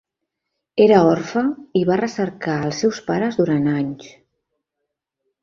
Era 0.85 1.01
orfe 1.09 1.43
i 1.81 1.83
va 1.89 1.97
recercar 2.01 2.57
els 2.69 2.81
seus 2.85 3.03
pares 3.11 3.39
durant 3.43 3.71
anys. 3.75 4.11